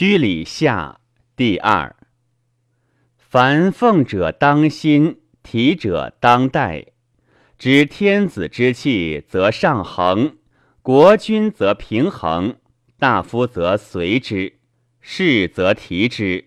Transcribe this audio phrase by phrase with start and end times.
[0.00, 0.98] 居礼下
[1.36, 1.94] 第二。
[3.18, 6.86] 凡奉者当心，提者当代。
[7.58, 10.36] 知天子之气，则上衡；
[10.80, 12.54] 国君则平衡；
[12.98, 14.54] 大夫则随之；
[15.02, 16.46] 士则提之。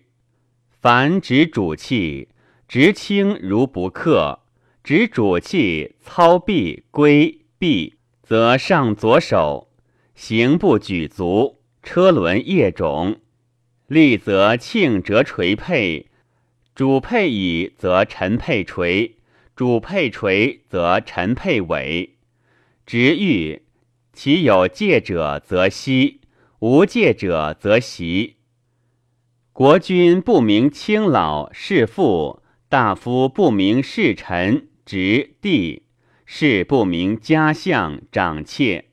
[0.80, 2.30] 凡执主气，
[2.66, 4.40] 执轻如不克；
[4.82, 9.70] 执主气，操臂归臂，则上左手，
[10.16, 13.18] 行不举足，车轮叶踵。
[13.86, 16.06] 立则庆折垂佩，
[16.74, 19.16] 主佩矣则臣佩垂，
[19.54, 22.16] 主佩垂则臣佩尾。
[22.86, 23.62] 直欲
[24.12, 26.20] 其有戒者则息，
[26.60, 28.36] 无戒者则习。
[29.52, 35.82] 国君不明卿老弑父，大夫不明弑臣侄弟，
[36.24, 38.86] 士不明家相长妾。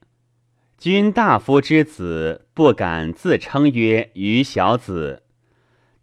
[0.77, 5.23] 君大夫之子不敢自称曰余小子，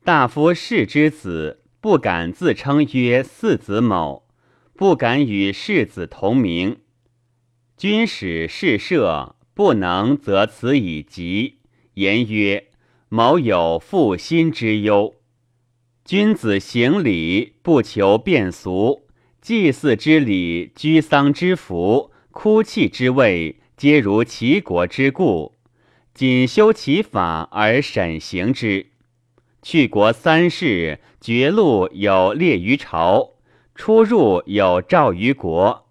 [0.03, 4.27] 大夫士之子不敢自称曰四子某，
[4.75, 6.79] 不敢与世子同名。
[7.77, 11.59] 君使士射不能，则此以疾。
[11.95, 12.71] 言曰：
[13.09, 15.15] 某有负心之忧。
[16.05, 19.07] 君子行礼不求变俗，
[19.41, 23.61] 祭祀之礼，居丧之福，哭泣之位。
[23.77, 25.55] 皆如齐国之故，
[26.19, 28.87] 谨修其法而审行之。
[29.63, 33.35] 去国三世，绝路有列于朝，
[33.77, 35.87] 出入有诏于国。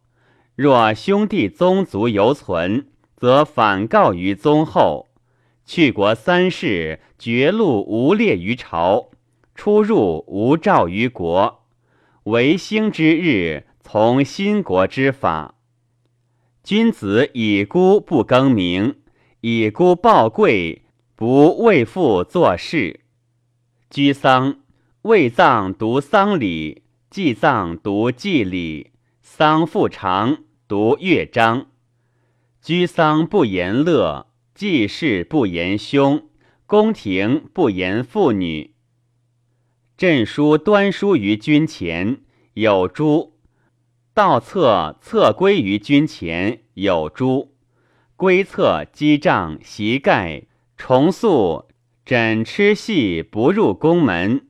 [0.54, 5.08] 若兄弟宗族犹存，则反告于宗后。
[5.66, 9.12] 去国三世，绝路无列于朝，
[9.56, 11.64] 出入无诏于国。
[12.26, 15.56] 为兴之日，从新国之法。
[16.66, 18.98] 君子以孤不更名，
[19.42, 20.82] 以孤报贵，
[21.16, 23.02] 不为父作事。
[23.90, 24.60] 居丧，
[25.04, 31.68] 未葬读丧礼，祭葬读祭礼，丧复长读乐章。
[32.62, 36.28] 居丧不言乐，祭事不言凶，
[36.66, 38.74] 宫廷不言妇女。
[39.96, 42.22] 朕书端书于君前，
[42.56, 43.38] 有诸。
[44.14, 47.56] 道策策归于君前有诸，
[48.18, 50.42] 归策击杖席盖
[50.76, 51.68] 重塑
[52.04, 54.48] 枕吃系不入宫门，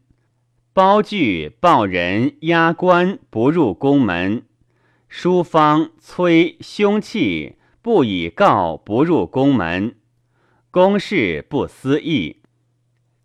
[0.71, 4.45] 包具抱人压棺不入宫门，
[5.09, 9.97] 书方催凶器不以告不入宫门，
[10.71, 12.37] 公事不思议。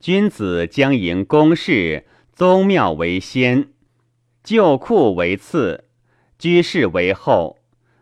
[0.01, 3.69] 君子将迎公事，宗庙为先，
[4.43, 5.85] 旧库为次。
[6.37, 7.59] 居士为后，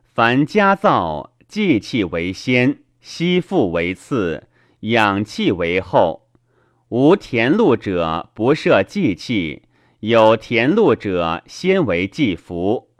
[0.06, 4.44] 凡家造祭器为先，息腹为次，
[4.82, 6.28] 养气为后。
[6.90, 9.62] 无田禄者不设祭器，
[9.98, 12.90] 有田禄者先为祭服。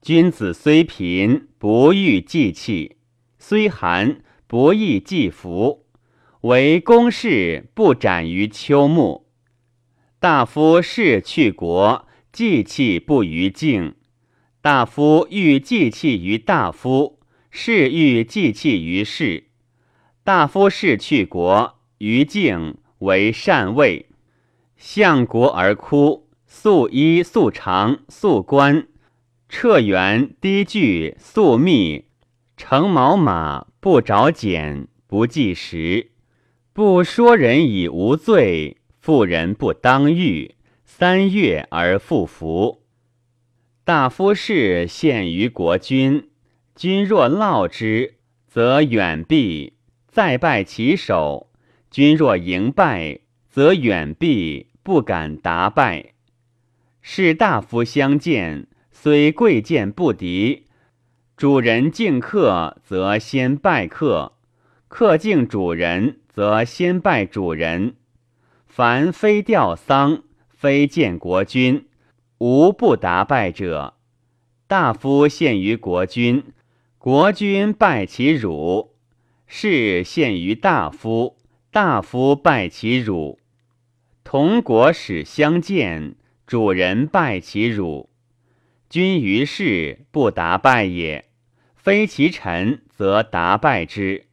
[0.00, 2.96] 君子虽贫，不欲祭器；
[3.38, 5.84] 虽寒，不易祭服。
[6.40, 9.26] 为公事不展于秋木。
[10.18, 13.96] 大夫事去国，祭器不于境。
[14.62, 17.19] 大夫欲祭器于大夫，
[17.50, 19.44] 士欲祭器于士。
[20.22, 24.06] 大夫士去国，于境为善位。
[24.76, 28.86] 相国而哭，素衣素长素冠，
[29.48, 32.06] 彻圆低句素密，
[32.56, 36.12] 乘毛马不着茧，不计时，
[36.72, 42.84] 不说人以无罪，妇人不当欲，三月而复服。
[43.84, 46.29] 大夫士献于国君，
[46.80, 48.14] 君若劳之，
[48.48, 49.74] 则远避；
[50.08, 51.50] 再拜其首。
[51.90, 53.18] 君若迎拜，
[53.50, 56.14] 则远避，不敢答拜。
[57.02, 60.68] 士大夫相见，虽贵贱不敌，
[61.36, 64.32] 主人敬客，则先拜客；
[64.88, 67.96] 客敬主人，则先拜主人。
[68.66, 71.84] 凡非吊丧，非见国君。
[72.38, 73.92] 无不答拜者，
[74.66, 76.42] 大夫献于国君，
[77.02, 78.90] 国君拜其辱；
[79.46, 81.38] 士献于大夫，
[81.70, 83.38] 大夫拜其辱。
[84.22, 86.14] 同国使相见，
[86.46, 88.10] 主人拜其辱。
[88.90, 91.24] 君于士不答拜也，
[91.74, 94.26] 非其臣则答拜之。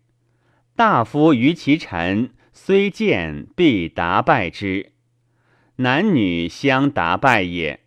[0.76, 4.92] 大夫于其臣，虽见必答拜之。
[5.78, 7.80] 男女相答拜也。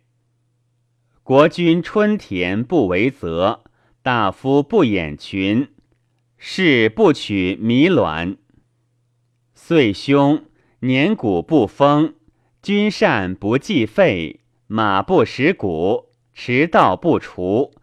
[1.21, 3.63] 国君春田不为泽，
[4.03, 5.67] 大夫不掩群，
[6.35, 8.35] 士不取糜卵。
[9.53, 10.43] 岁凶，
[10.79, 12.15] 年谷不丰，
[12.63, 17.75] 君善不计费，马不食谷，迟道不除，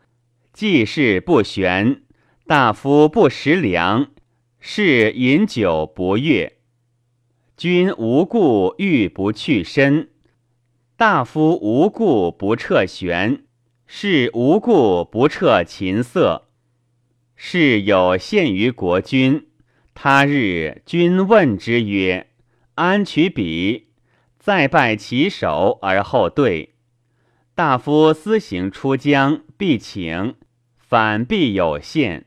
[0.53, 2.03] 祭事不旋，
[2.49, 4.11] 大夫不食粮，
[4.59, 6.59] 是饮酒不悦。
[7.57, 10.09] 君无故欲不去身，
[10.97, 13.45] 大夫无故不撤玄，
[13.91, 16.45] 是无故不撤琴瑟。
[17.35, 19.49] 是有限于国君。
[19.95, 22.29] 他日君问之曰
[22.77, 23.89] ：“安取彼？”
[24.39, 26.75] 再拜其首而后对。
[27.55, 30.35] 大夫私行出疆，必请；
[30.77, 32.27] 反必有限。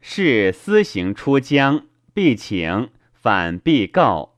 [0.00, 4.36] 是私行出疆，必请；反必告。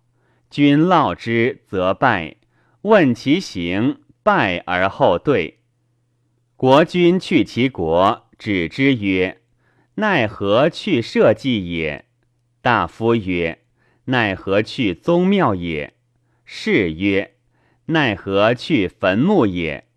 [0.50, 2.36] 君劳之，则拜；
[2.82, 5.61] 问其行，拜而后对。
[6.62, 9.40] 国君去其国，止之曰
[9.98, 12.04] ：“奈何去社稷也？”
[12.62, 13.64] 大夫曰
[14.06, 15.94] ：“奈何去宗庙也？”
[16.46, 17.34] 士曰
[17.86, 19.88] ：“奈何去坟墓也？”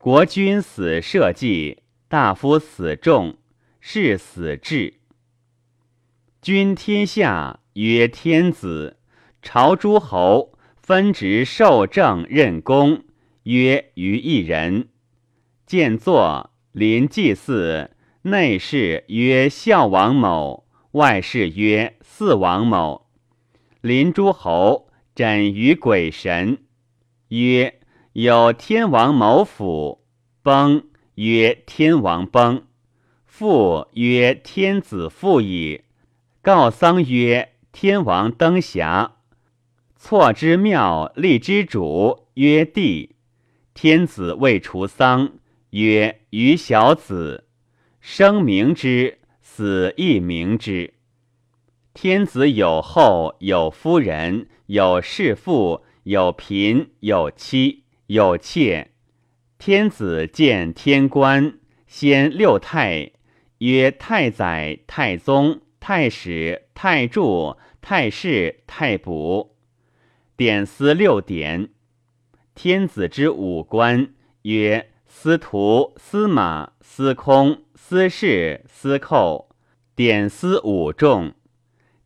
[0.00, 3.36] 国君死社稷，大夫死众，
[3.78, 4.94] 是死志。
[6.40, 8.96] 君天下曰天子，
[9.42, 13.04] 朝诸侯分职受政任公，
[13.42, 14.88] 曰于一人。
[15.72, 20.66] 见坐临祭祀，内侍曰孝王某。
[20.90, 23.06] 外事曰：“四王某，
[23.80, 26.58] 临诸侯，枕于鬼神。
[27.28, 27.80] 曰：
[28.12, 30.04] 有天王某府
[30.42, 30.84] 崩，
[31.14, 32.64] 曰天王崩。
[33.24, 35.84] 父曰天子复矣。
[36.42, 39.12] 告丧曰天王登遐。
[39.96, 43.16] 错之庙，立之主，曰帝。
[43.72, 45.32] 天子未除丧，
[45.72, 47.44] 曰于小子。
[48.00, 49.18] 生明之。”
[49.54, 50.94] 死亦明之。
[51.92, 58.92] 天子有后，有夫人，有侍妇，有嫔，有妻，有妾。
[59.58, 63.12] 天子见天官，先六太，
[63.58, 69.54] 曰太宰、太宗、太史、太柱、太师、太卜。
[70.34, 71.68] 典司六典。
[72.54, 77.58] 天子之五官，曰司徒、司马、司空。
[77.74, 79.50] 司事、司寇，
[79.94, 81.32] 典司五众；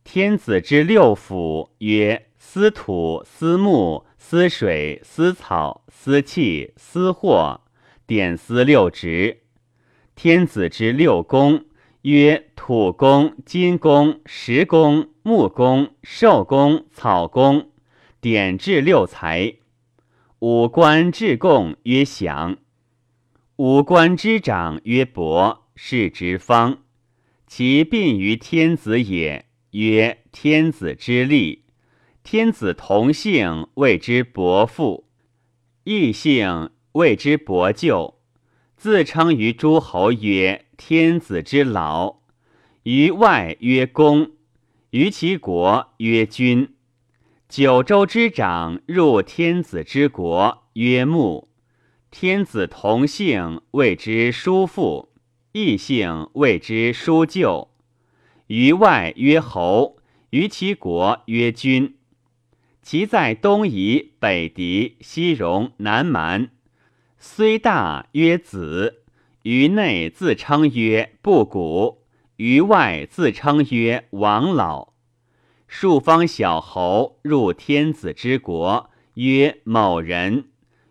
[0.03, 7.61] 天子之六府，曰司土、司木、司水、司草、司器、司货，
[8.05, 9.37] 典司六职；
[10.13, 11.63] 天子之六宫，
[12.01, 17.69] 曰土宫、金宫、石宫、木宫、寿宫、草宫，
[18.19, 19.59] 典制六才；
[20.39, 22.57] 五官至贡，曰享；
[23.57, 25.63] 五官之长，曰伯。
[25.75, 26.77] 是直方，
[27.47, 29.47] 其病于天子也。
[29.71, 31.65] 曰天子之立，
[32.23, 35.07] 天子同姓谓之伯父，
[35.85, 38.19] 异姓谓之伯舅。
[38.75, 42.17] 自称于诸侯曰天子之老，
[42.83, 44.33] 于外曰公，
[44.91, 46.75] 于其国曰君。
[47.49, 51.46] 九州之长入天子之国曰穆，
[52.19, 55.09] 天子同姓谓之叔父。
[55.51, 57.69] 异姓谓之叔舅，
[58.47, 59.97] 于外曰侯，
[60.31, 61.95] 于其国曰君。
[62.81, 66.49] 其在东夷、北狄、西戎、南蛮，
[67.19, 69.03] 虽大曰子，
[69.43, 72.01] 于内自称曰不古，
[72.37, 74.93] 于外自称曰王老。
[75.67, 80.45] 数方小侯入天子之国，曰某人，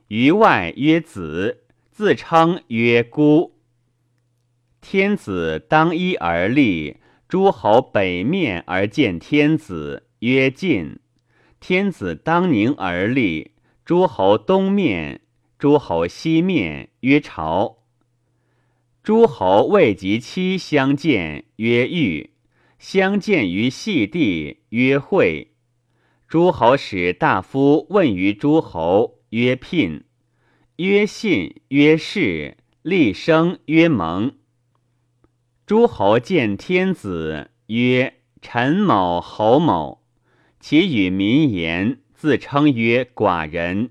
[0.09, 3.57] 于外曰子，自称曰孤。
[4.81, 11.01] 天子当一而立，诸侯北面而见天子，曰晋；
[11.59, 13.51] 天子当宁而立，
[13.85, 15.23] 诸侯东面，
[15.59, 17.79] 诸侯西面，曰朝。
[19.03, 22.31] 诸侯未及期相见，曰豫；
[22.79, 25.51] 相见于细地，曰会。
[26.29, 30.05] 诸侯使大夫问于诸侯，曰聘；
[30.77, 34.33] 曰信，曰士；立生，曰盟。
[35.67, 40.05] 诸侯见天子，曰：“陈某、侯某。”
[40.61, 43.91] 其与民言，自称曰“寡人”。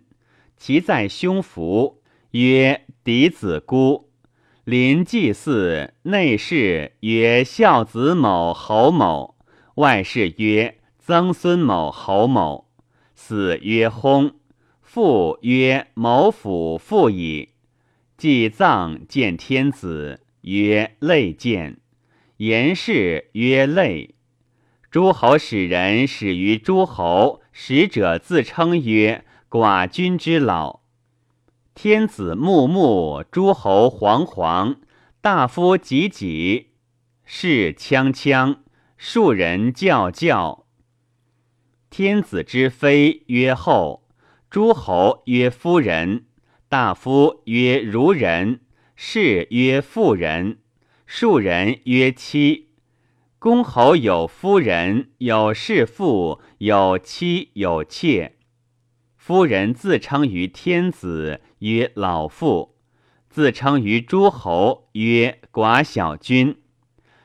[0.55, 2.01] 其在胸腹，
[2.31, 4.09] 曰“嫡子孤”。
[4.63, 9.35] 临祭祀，内侍曰：“孝子某、侯某。”
[9.75, 12.69] 外侍曰：“曾孙某、侯某。”
[13.13, 14.31] 死曰：“薨。”
[14.95, 17.49] 父曰：“某府父矣。”
[18.15, 20.21] 祭葬见天子。
[20.43, 21.79] 曰类见，
[22.37, 24.15] 言氏曰类。
[24.89, 30.79] 诸侯使人始于诸侯，使者自称曰寡君之老。
[31.73, 34.77] 天子穆穆，诸侯惶惶，
[35.19, 36.67] 大夫汲汲，
[37.25, 38.59] 士锵锵，
[38.95, 40.65] 庶人教教。
[41.89, 44.04] 天子之妃曰后，
[44.55, 46.27] 诸侯曰夫人，
[46.69, 48.61] 大夫曰孺人，
[48.95, 50.59] 士曰妇人，
[51.05, 52.69] 庶人曰妻。
[53.37, 58.37] 公侯有夫人，有士妇，有妻，有妾。
[59.17, 62.77] 夫人自称于天子曰老妇，
[63.29, 66.61] 自称于诸侯曰寡小君，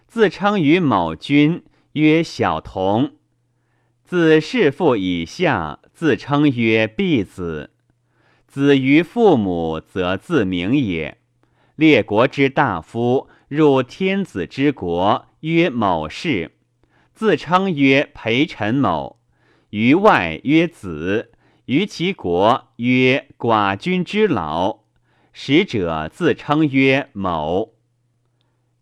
[0.09, 3.13] 自称于某君曰小童。
[4.03, 7.73] 自弑父以下，自称曰婢子。
[8.47, 11.19] 子于父母，则自名也。
[11.77, 15.27] 列国之大夫入天子之国。
[15.41, 16.53] 曰某氏，
[17.13, 19.21] 自称曰陪臣某，
[19.69, 21.33] 于外曰子，
[21.67, 24.85] 于其国曰寡君之老。
[25.35, 27.75] 使者自称曰某。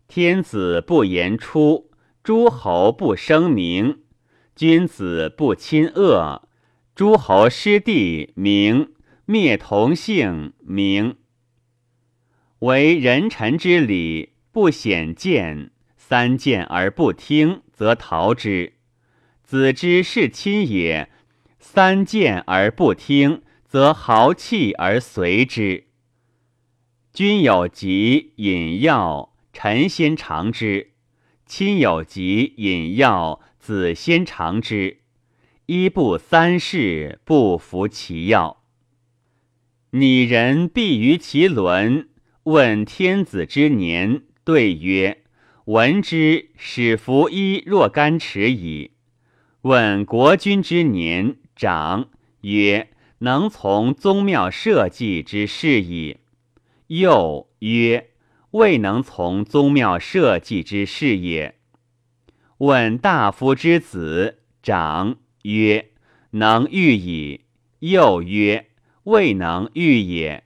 [0.07, 1.91] 天子不言出，
[2.23, 4.03] 诸侯不声名，
[4.55, 6.47] 君子不亲恶，
[6.99, 8.91] 诸侯失地名，
[9.23, 11.15] 灭同姓名。
[12.59, 15.71] 为人臣之礼，不显见。
[15.95, 18.73] 三谏而不听，则逃之。
[19.41, 21.09] 子之是亲也。
[21.57, 25.85] 三谏而不听，则豪气而随之。
[27.13, 30.87] 君有疾饮药，臣先尝之；
[31.45, 34.97] 亲有疾饮药，子先尝之。
[35.71, 38.63] 一不三世，不服其药。
[39.91, 42.09] 拟人必于其伦，
[42.41, 45.25] 问天子之年，对曰。
[45.65, 48.93] 闻之，使服衣若干尺矣。
[49.61, 52.09] 问国君之年长，
[52.41, 56.17] 曰：能从宗庙社稷之事矣。
[56.87, 58.09] 又曰：
[58.49, 61.59] 未能从宗庙社稷之事也。
[62.57, 65.91] 问大夫之子长，曰：
[66.31, 67.41] 能御矣。
[67.79, 68.67] 又曰：
[69.03, 70.43] 未能御也。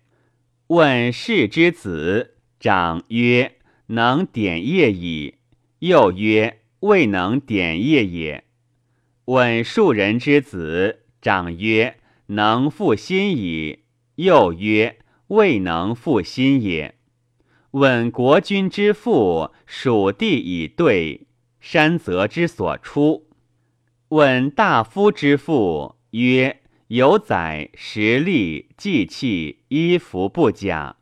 [0.67, 3.57] 问士之子长，曰：
[3.88, 5.35] 能点业矣。
[5.79, 8.43] 又曰：未能点业也。
[9.25, 11.97] 问庶人之子长曰：
[12.27, 13.79] 能复心矣。
[14.15, 16.95] 又曰：未能复心也。
[17.71, 21.25] 问国君之父属地以对，
[21.59, 23.27] 山泽之所出。
[24.13, 30.98] 问大夫之父曰：有载食力祭器衣服不假。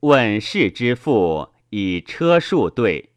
[0.00, 1.50] 问士之父。
[1.70, 3.10] 以车数对，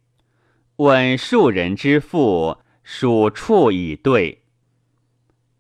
[0.78, 4.42] 问庶人之父，属处以对。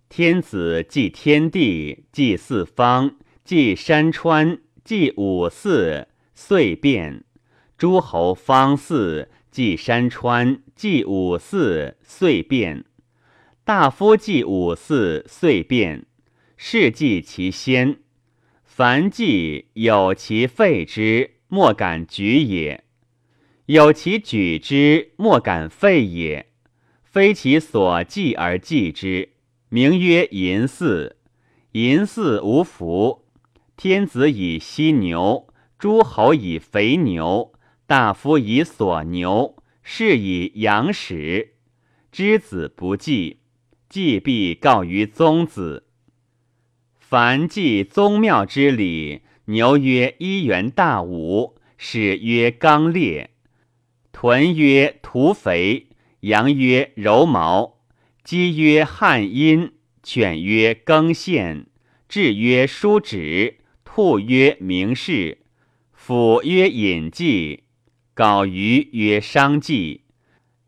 [0.09, 7.21] 天子祭天地，祭四方，祭山川，祭五祀，岁变；
[7.77, 12.83] 诸侯方祀，祭山川，祭五祀，岁变；
[13.69, 16.07] 大夫祭五祀，岁变。
[16.57, 17.99] 是祭其先，
[18.63, 21.35] 凡祭有其废之。
[21.49, 22.83] 莫敢举也，
[23.67, 26.47] 有其举之，莫敢废也。
[27.03, 29.33] 非其所祭而祭之，
[29.69, 31.17] 名曰淫祀。
[31.73, 33.27] 淫祀无福。
[33.77, 35.45] 天子以犀牛，
[35.77, 37.53] 诸侯以肥牛，
[37.85, 41.49] 大夫以所牛，士以羊豕。
[42.11, 43.41] 之子不祭，
[43.89, 45.87] 祭必告于宗子。
[46.99, 49.23] 凡祭宗庙之礼。
[49.49, 53.31] 牛曰一元大武，豕曰刚烈，
[54.11, 55.87] 豚曰屠肥，
[56.19, 57.79] 羊曰柔毛，
[58.23, 59.71] 鸡曰汉阴，
[60.03, 61.65] 犬曰更献，
[62.07, 65.39] 雉曰叔止，兔曰明士，
[65.93, 67.63] 虎曰隐祭，
[68.15, 70.03] 缟鱼曰商祭，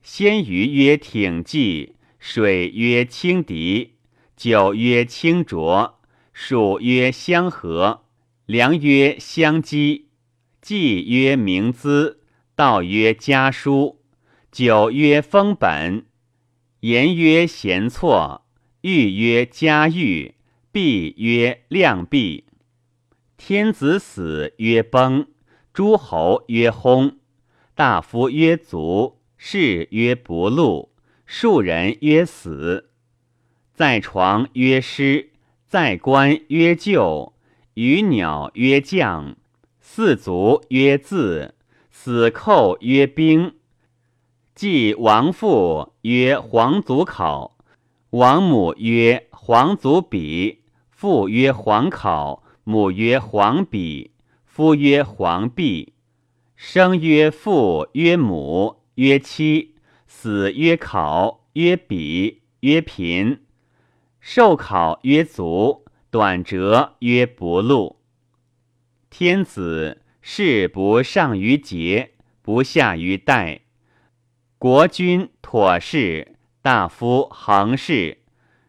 [0.01, 3.89] 鲜鱼曰挺祭，水曰清涤，
[4.37, 5.99] 酒曰清浊，
[6.31, 8.03] 属曰相和。
[8.45, 10.09] 良曰相积，
[10.61, 12.21] 祭曰明资，
[12.55, 14.03] 道曰家书，
[14.51, 16.05] 酒曰封本，
[16.81, 18.45] 言曰贤错，
[18.81, 20.35] 玉曰嘉玉，
[20.71, 22.45] 璧曰亮璧。
[23.35, 25.25] 天子死曰崩，
[25.73, 27.15] 诸侯曰薨，
[27.73, 30.90] 大夫曰卒，士曰不禄，
[31.33, 32.89] 庶人曰死。
[33.73, 35.29] 在床曰失，
[35.65, 37.31] 在官曰就。
[37.75, 39.37] 鱼鸟曰将，
[39.79, 41.55] 四足曰字，
[41.89, 43.53] 死寇曰兵。
[44.53, 47.57] 即王父曰皇祖考，
[48.09, 54.11] 王母曰皇祖比，父曰皇考，母曰皇比，
[54.43, 55.93] 夫曰皇弼。
[56.57, 59.70] 生曰父，曰母，曰妻，
[60.21, 63.41] 子曰考，曰比，曰贫。
[64.19, 67.99] 寿考曰足，短折曰不禄。
[69.09, 72.11] 天子事不上于节，
[72.43, 73.61] 不下于代。
[74.59, 78.19] 国君妥事，大夫恒事。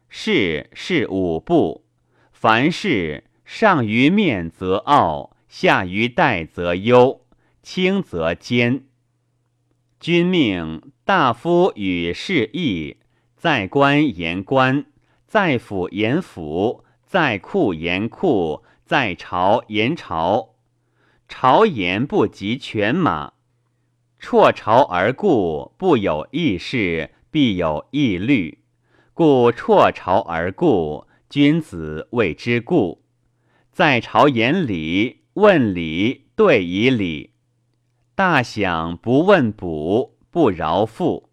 [0.09, 1.85] 事是五步，
[2.33, 7.27] 凡事上于面则傲，下于代则忧，
[7.63, 8.85] 轻则坚。
[10.01, 12.99] 君命大夫与士义，
[13.37, 14.87] 在官言官，
[15.27, 20.55] 在府言府，在库言库，在朝言朝。
[21.29, 23.33] 朝言不及犬马，
[24.21, 28.59] 辍朝而故，不有义事，必有义律。
[29.13, 33.03] 故辍朝而故，君子谓之故。
[33.73, 37.33] 在朝言礼，问礼，对以礼。
[38.15, 41.29] 大享不问卜，不饶父。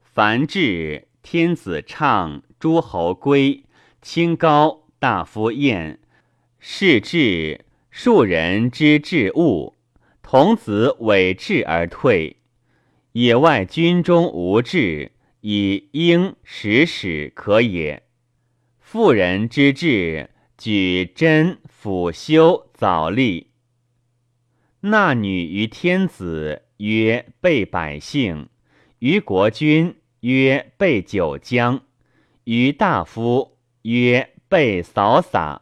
[0.00, 3.64] 凡至，天子唱，诸侯归，
[4.00, 6.00] 清高，大夫宴。
[6.58, 9.76] 是至，庶人之至物。
[10.22, 12.38] 童子委质而退。
[13.12, 15.12] 野外军中无志，
[15.42, 18.02] 以应使使可也。
[18.80, 23.50] 妇人之志，举贞辅修早立。
[24.80, 28.46] 纳女于天子，曰备百姓；
[28.98, 31.80] 于国君，曰备九江；
[32.44, 35.61] 于大夫，曰备扫洒。